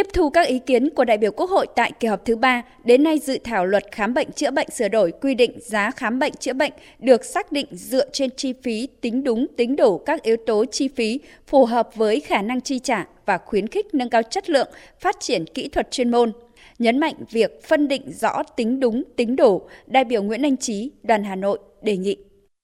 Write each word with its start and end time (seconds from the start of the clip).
Tiếp 0.00 0.06
thu 0.12 0.30
các 0.30 0.46
ý 0.46 0.58
kiến 0.58 0.90
của 0.90 1.04
đại 1.04 1.18
biểu 1.18 1.32
Quốc 1.32 1.50
hội 1.50 1.66
tại 1.76 1.92
kỳ 2.00 2.08
họp 2.08 2.24
thứ 2.24 2.36
ba, 2.36 2.62
đến 2.84 3.02
nay 3.02 3.18
dự 3.18 3.38
thảo 3.44 3.66
luật 3.66 3.84
khám 3.92 4.14
bệnh 4.14 4.32
chữa 4.32 4.50
bệnh 4.50 4.70
sửa 4.70 4.88
đổi 4.88 5.12
quy 5.20 5.34
định 5.34 5.58
giá 5.60 5.90
khám 5.90 6.18
bệnh 6.18 6.32
chữa 6.40 6.52
bệnh 6.52 6.72
được 6.98 7.24
xác 7.24 7.52
định 7.52 7.66
dựa 7.70 8.10
trên 8.10 8.30
chi 8.36 8.52
phí 8.62 8.88
tính 9.00 9.24
đúng 9.24 9.46
tính 9.56 9.76
đủ 9.76 9.98
các 9.98 10.22
yếu 10.22 10.36
tố 10.46 10.64
chi 10.64 10.88
phí 10.88 11.20
phù 11.46 11.64
hợp 11.64 11.88
với 11.94 12.20
khả 12.20 12.42
năng 12.42 12.60
chi 12.60 12.78
trả 12.78 13.06
và 13.26 13.38
khuyến 13.38 13.66
khích 13.66 13.94
nâng 13.94 14.10
cao 14.10 14.22
chất 14.22 14.50
lượng, 14.50 14.68
phát 15.00 15.16
triển 15.20 15.44
kỹ 15.46 15.68
thuật 15.68 15.90
chuyên 15.90 16.10
môn. 16.10 16.32
Nhấn 16.78 16.98
mạnh 16.98 17.14
việc 17.30 17.64
phân 17.64 17.88
định 17.88 18.12
rõ 18.12 18.42
tính 18.56 18.80
đúng 18.80 19.02
tính 19.16 19.36
đủ, 19.36 19.62
đại 19.86 20.04
biểu 20.04 20.22
Nguyễn 20.22 20.42
Anh 20.42 20.56
Trí, 20.56 20.90
đoàn 21.02 21.24
Hà 21.24 21.36
Nội 21.36 21.58
đề 21.82 21.96
nghị. 21.96 22.16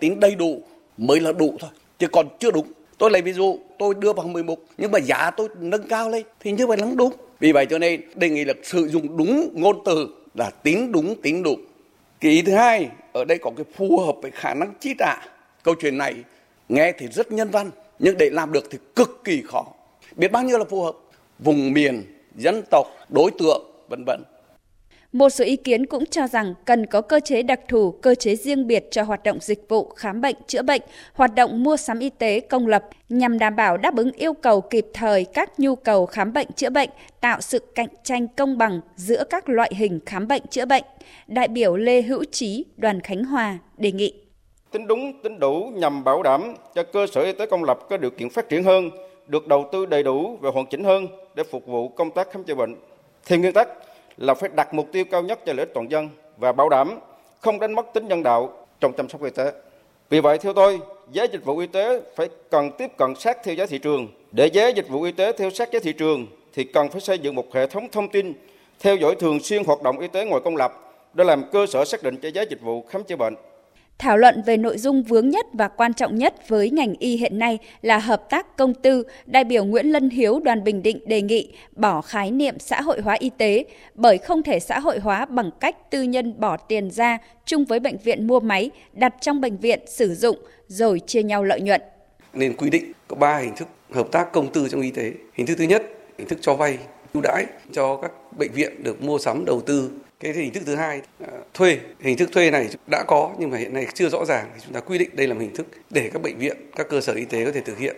Tính 0.00 0.20
đầy 0.20 0.34
đủ 0.34 0.60
mới 0.96 1.20
là 1.20 1.32
đủ 1.32 1.54
thôi, 1.58 1.70
chứ 1.98 2.06
còn 2.12 2.28
chưa 2.38 2.50
đúng. 2.50 2.66
Tôi 2.98 3.10
lấy 3.10 3.22
ví 3.22 3.32
dụ, 3.32 3.58
tôi 3.78 3.94
đưa 3.98 4.12
vào 4.12 4.26
11 4.26 4.58
nhưng 4.78 4.90
mà 4.90 4.98
giá 4.98 5.30
tôi 5.30 5.48
nâng 5.60 5.88
cao 5.88 6.10
lên 6.10 6.22
thì 6.40 6.52
như 6.52 6.66
vậy 6.66 6.78
là 6.78 6.86
đúng. 6.96 7.12
Vì 7.40 7.52
vậy 7.52 7.66
cho 7.70 7.78
nên 7.78 8.00
đề 8.14 8.28
nghị 8.28 8.44
là 8.44 8.54
sử 8.62 8.88
dụng 8.88 9.16
đúng 9.16 9.50
ngôn 9.54 9.76
từ 9.84 10.08
là 10.34 10.50
tính 10.50 10.92
đúng 10.92 11.22
tính 11.22 11.42
đủ. 11.42 11.56
Cái 12.20 12.32
ý 12.32 12.42
thứ 12.42 12.52
hai, 12.52 12.88
ở 13.12 13.24
đây 13.24 13.38
có 13.38 13.50
cái 13.56 13.64
phù 13.76 13.98
hợp 13.98 14.16
với 14.22 14.30
khả 14.30 14.54
năng 14.54 14.74
chi 14.80 14.94
trả. 14.98 15.16
Câu 15.62 15.74
chuyện 15.80 15.98
này 15.98 16.14
nghe 16.68 16.92
thì 16.98 17.06
rất 17.06 17.32
nhân 17.32 17.50
văn, 17.50 17.70
nhưng 17.98 18.18
để 18.18 18.30
làm 18.30 18.52
được 18.52 18.64
thì 18.70 18.78
cực 18.96 19.20
kỳ 19.24 19.42
khó. 19.46 19.66
Biết 20.16 20.32
bao 20.32 20.42
nhiêu 20.42 20.58
là 20.58 20.64
phù 20.64 20.82
hợp. 20.82 20.94
Vùng 21.38 21.72
miền, 21.72 22.02
dân 22.36 22.62
tộc, 22.70 22.86
đối 23.08 23.30
tượng, 23.38 23.70
vân 23.88 24.04
vân. 24.04 24.22
Một 25.12 25.28
số 25.28 25.44
ý 25.44 25.56
kiến 25.56 25.86
cũng 25.86 26.06
cho 26.06 26.26
rằng 26.26 26.54
cần 26.64 26.86
có 26.86 27.00
cơ 27.00 27.20
chế 27.20 27.42
đặc 27.42 27.60
thù, 27.68 27.90
cơ 27.90 28.14
chế 28.14 28.36
riêng 28.36 28.66
biệt 28.66 28.88
cho 28.90 29.02
hoạt 29.02 29.22
động 29.22 29.38
dịch 29.40 29.68
vụ 29.68 29.84
khám 29.84 30.20
bệnh, 30.20 30.36
chữa 30.46 30.62
bệnh, 30.62 30.82
hoạt 31.12 31.34
động 31.34 31.62
mua 31.62 31.76
sắm 31.76 31.98
y 31.98 32.10
tế 32.10 32.40
công 32.40 32.66
lập 32.66 32.84
nhằm 33.08 33.38
đảm 33.38 33.56
bảo 33.56 33.76
đáp 33.76 33.96
ứng 33.96 34.12
yêu 34.12 34.34
cầu 34.34 34.60
kịp 34.60 34.86
thời 34.94 35.24
các 35.24 35.60
nhu 35.60 35.76
cầu 35.76 36.06
khám 36.06 36.32
bệnh 36.32 36.52
chữa 36.52 36.70
bệnh, 36.70 36.90
tạo 37.20 37.40
sự 37.40 37.58
cạnh 37.74 37.88
tranh 38.02 38.28
công 38.28 38.58
bằng 38.58 38.80
giữa 38.96 39.24
các 39.30 39.48
loại 39.48 39.72
hình 39.74 40.00
khám 40.06 40.28
bệnh 40.28 40.42
chữa 40.50 40.64
bệnh. 40.64 40.84
Đại 41.26 41.48
biểu 41.48 41.76
Lê 41.76 42.02
Hữu 42.02 42.24
Trí, 42.24 42.64
đoàn 42.76 43.00
Khánh 43.00 43.24
Hòa 43.24 43.58
đề 43.76 43.92
nghị 43.92 44.14
tính 44.72 44.86
đúng, 44.86 45.22
tính 45.22 45.38
đủ 45.38 45.72
nhằm 45.74 46.04
bảo 46.04 46.22
đảm 46.22 46.54
cho 46.74 46.82
cơ 46.82 47.06
sở 47.06 47.20
y 47.20 47.32
tế 47.32 47.46
công 47.46 47.64
lập 47.64 47.78
có 47.90 47.96
điều 47.96 48.10
kiện 48.10 48.30
phát 48.30 48.48
triển 48.48 48.64
hơn, 48.64 48.90
được 49.26 49.46
đầu 49.46 49.68
tư 49.72 49.86
đầy 49.86 50.02
đủ 50.02 50.36
và 50.40 50.50
hoàn 50.50 50.66
chỉnh 50.66 50.84
hơn 50.84 51.06
để 51.34 51.42
phục 51.50 51.66
vụ 51.66 51.88
công 51.88 52.10
tác 52.10 52.32
khám 52.32 52.44
chữa 52.44 52.54
bệnh. 52.54 52.76
Theo 53.26 53.38
nguyên 53.38 53.52
tắc, 53.52 53.68
là 54.18 54.34
phải 54.34 54.50
đặt 54.54 54.74
mục 54.74 54.88
tiêu 54.92 55.04
cao 55.10 55.22
nhất 55.22 55.40
cho 55.46 55.52
lợi 55.52 55.66
ích 55.66 55.74
toàn 55.74 55.90
dân 55.90 56.08
và 56.36 56.52
bảo 56.52 56.68
đảm 56.68 56.98
không 57.40 57.60
đánh 57.60 57.72
mất 57.72 57.86
tính 57.94 58.08
nhân 58.08 58.22
đạo 58.22 58.66
trong 58.80 58.92
chăm 58.96 59.08
sóc 59.08 59.22
y 59.22 59.30
tế. 59.30 59.52
Vì 60.10 60.20
vậy 60.20 60.38
theo 60.38 60.52
tôi, 60.52 60.80
giá 61.12 61.24
dịch 61.24 61.44
vụ 61.44 61.58
y 61.58 61.66
tế 61.66 62.00
phải 62.16 62.28
cần 62.50 62.70
tiếp 62.78 62.90
cận 62.96 63.14
sát 63.14 63.38
theo 63.44 63.54
giá 63.54 63.66
thị 63.66 63.78
trường. 63.78 64.08
Để 64.32 64.46
giá 64.46 64.68
dịch 64.68 64.88
vụ 64.88 65.02
y 65.02 65.12
tế 65.12 65.32
theo 65.32 65.50
sát 65.50 65.72
giá 65.72 65.78
thị 65.82 65.92
trường 65.92 66.26
thì 66.54 66.64
cần 66.64 66.88
phải 66.88 67.00
xây 67.00 67.18
dựng 67.18 67.34
một 67.34 67.54
hệ 67.54 67.66
thống 67.66 67.88
thông 67.92 68.08
tin 68.08 68.32
theo 68.80 68.96
dõi 68.96 69.14
thường 69.14 69.40
xuyên 69.40 69.64
hoạt 69.64 69.82
động 69.82 69.98
y 69.98 70.08
tế 70.08 70.24
ngoài 70.24 70.42
công 70.44 70.56
lập 70.56 70.72
để 71.14 71.24
làm 71.24 71.44
cơ 71.52 71.66
sở 71.66 71.84
xác 71.84 72.02
định 72.02 72.16
cho 72.22 72.28
giá 72.28 72.42
dịch 72.42 72.60
vụ 72.60 72.84
khám 72.88 73.04
chữa 73.04 73.16
bệnh. 73.16 73.34
Thảo 73.98 74.16
luận 74.16 74.42
về 74.46 74.56
nội 74.56 74.78
dung 74.78 75.02
vướng 75.02 75.28
nhất 75.28 75.46
và 75.52 75.68
quan 75.68 75.94
trọng 75.94 76.18
nhất 76.18 76.48
với 76.48 76.70
ngành 76.70 76.94
y 76.98 77.16
hiện 77.16 77.38
nay 77.38 77.58
là 77.82 77.98
hợp 77.98 78.30
tác 78.30 78.56
công 78.56 78.74
tư, 78.74 79.04
đại 79.26 79.44
biểu 79.44 79.64
Nguyễn 79.64 79.86
Lân 79.86 80.10
Hiếu 80.10 80.40
đoàn 80.40 80.64
Bình 80.64 80.82
Định 80.82 81.00
đề 81.06 81.22
nghị 81.22 81.52
bỏ 81.76 82.00
khái 82.00 82.30
niệm 82.30 82.58
xã 82.58 82.80
hội 82.80 83.00
hóa 83.00 83.16
y 83.18 83.30
tế 83.38 83.64
bởi 83.94 84.18
không 84.18 84.42
thể 84.42 84.60
xã 84.60 84.78
hội 84.78 84.98
hóa 84.98 85.24
bằng 85.24 85.50
cách 85.60 85.90
tư 85.90 86.02
nhân 86.02 86.40
bỏ 86.40 86.56
tiền 86.56 86.90
ra 86.90 87.18
chung 87.44 87.64
với 87.64 87.80
bệnh 87.80 87.96
viện 88.04 88.26
mua 88.26 88.40
máy 88.40 88.70
đặt 88.92 89.14
trong 89.20 89.40
bệnh 89.40 89.56
viện 89.56 89.80
sử 89.86 90.14
dụng 90.14 90.36
rồi 90.66 91.00
chia 91.06 91.22
nhau 91.22 91.44
lợi 91.44 91.60
nhuận. 91.60 91.80
Nên 92.32 92.56
quy 92.56 92.70
định 92.70 92.92
có 93.08 93.16
3 93.16 93.38
hình 93.38 93.56
thức 93.56 93.68
hợp 93.90 94.12
tác 94.12 94.32
công 94.32 94.52
tư 94.52 94.68
trong 94.70 94.80
y 94.80 94.90
tế. 94.90 95.12
Hình 95.34 95.46
thức 95.46 95.54
thứ 95.58 95.64
nhất, 95.64 95.82
hình 96.18 96.28
thức 96.28 96.38
cho 96.42 96.54
vay 96.54 96.78
ưu 97.14 97.22
đãi 97.22 97.46
cho 97.72 97.96
các 97.96 98.12
bệnh 98.38 98.52
viện 98.52 98.82
được 98.82 99.02
mua 99.02 99.18
sắm 99.18 99.44
đầu 99.44 99.60
tư 99.60 99.90
cái 100.20 100.32
hình 100.32 100.52
thức 100.52 100.62
thứ 100.66 100.74
hai 100.74 101.00
à, 101.20 101.28
thuê. 101.54 101.78
Hình 102.00 102.16
thức 102.16 102.32
thuê 102.32 102.50
này 102.50 102.68
đã 102.90 103.04
có 103.06 103.30
nhưng 103.38 103.50
mà 103.50 103.58
hiện 103.58 103.74
nay 103.74 103.86
chưa 103.94 104.08
rõ 104.08 104.24
ràng. 104.24 104.50
Chúng 104.64 104.74
ta 104.74 104.80
quy 104.80 104.98
định 104.98 105.10
đây 105.12 105.26
là 105.26 105.34
một 105.34 105.40
hình 105.40 105.54
thức 105.54 105.66
để 105.90 106.10
các 106.12 106.22
bệnh 106.22 106.38
viện 106.38 106.56
các 106.76 106.88
cơ 106.88 107.00
sở 107.00 107.12
y 107.12 107.24
tế 107.24 107.44
có 107.44 107.52
thể 107.52 107.60
thực 107.60 107.78
hiện. 107.78 107.96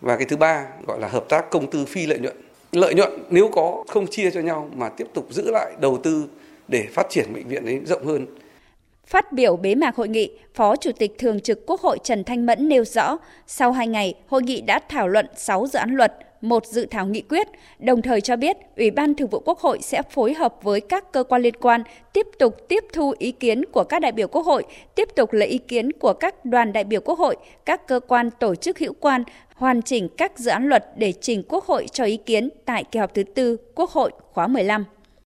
Và 0.00 0.16
cái 0.16 0.26
thứ 0.26 0.36
ba 0.36 0.66
gọi 0.86 1.00
là 1.00 1.08
hợp 1.08 1.24
tác 1.28 1.50
công 1.50 1.70
tư 1.70 1.84
phi 1.84 2.06
lợi 2.06 2.18
nhuận. 2.18 2.36
Lợi 2.72 2.94
nhuận 2.94 3.10
nếu 3.30 3.48
có 3.48 3.84
không 3.88 4.06
chia 4.06 4.30
cho 4.30 4.40
nhau 4.40 4.70
mà 4.74 4.88
tiếp 4.88 5.06
tục 5.14 5.26
giữ 5.30 5.50
lại 5.50 5.72
đầu 5.80 5.98
tư 6.02 6.28
để 6.68 6.86
phát 6.92 7.06
triển 7.10 7.32
bệnh 7.34 7.48
viện 7.48 7.64
ấy 7.64 7.80
rộng 7.84 8.06
hơn. 8.06 8.26
Phát 9.06 9.32
biểu 9.32 9.56
bế 9.56 9.74
mạc 9.74 9.96
hội 9.96 10.08
nghị, 10.08 10.30
Phó 10.54 10.76
Chủ 10.76 10.90
tịch 10.92 11.18
Thường 11.18 11.40
trực 11.40 11.66
Quốc 11.66 11.80
hội 11.80 11.98
Trần 12.04 12.24
Thanh 12.24 12.46
Mẫn 12.46 12.68
nêu 12.68 12.84
rõ, 12.84 13.18
sau 13.46 13.72
2 13.72 13.86
ngày, 13.86 14.14
hội 14.26 14.42
nghị 14.42 14.60
đã 14.60 14.80
thảo 14.88 15.08
luận 15.08 15.26
6 15.36 15.66
dự 15.66 15.78
án 15.78 15.90
luật, 15.90 16.12
một 16.42 16.66
dự 16.66 16.86
thảo 16.90 17.06
nghị 17.06 17.20
quyết, 17.20 17.48
đồng 17.78 18.02
thời 18.02 18.20
cho 18.20 18.36
biết 18.36 18.56
Ủy 18.76 18.90
ban 18.90 19.14
Thường 19.14 19.28
vụ 19.28 19.42
Quốc 19.44 19.58
hội 19.58 19.78
sẽ 19.82 20.02
phối 20.10 20.34
hợp 20.34 20.54
với 20.62 20.80
các 20.80 21.12
cơ 21.12 21.24
quan 21.24 21.42
liên 21.42 21.54
quan 21.56 21.82
tiếp 22.12 22.26
tục 22.38 22.56
tiếp 22.68 22.84
thu 22.92 23.14
ý 23.18 23.32
kiến 23.32 23.64
của 23.64 23.84
các 23.84 23.98
đại 23.98 24.12
biểu 24.12 24.28
Quốc 24.28 24.46
hội, 24.46 24.64
tiếp 24.94 25.08
tục 25.16 25.32
lấy 25.32 25.48
ý 25.48 25.58
kiến 25.58 25.92
của 25.92 26.12
các 26.12 26.44
đoàn 26.44 26.72
đại 26.72 26.84
biểu 26.84 27.00
Quốc 27.00 27.18
hội, 27.18 27.36
các 27.64 27.88
cơ 27.88 28.00
quan 28.00 28.30
tổ 28.30 28.54
chức 28.54 28.78
hữu 28.78 28.92
quan, 29.00 29.24
hoàn 29.54 29.82
chỉnh 29.82 30.08
các 30.16 30.38
dự 30.38 30.50
án 30.50 30.68
luật 30.68 30.84
để 30.96 31.12
trình 31.20 31.42
Quốc 31.48 31.64
hội 31.64 31.86
cho 31.92 32.04
ý 32.04 32.16
kiến 32.16 32.48
tại 32.64 32.84
kỳ 32.84 32.98
họp 32.98 33.14
thứ 33.14 33.22
tư 33.22 33.56
Quốc 33.74 33.90
hội 33.90 34.10
khóa 34.32 34.46
15. 34.46 34.84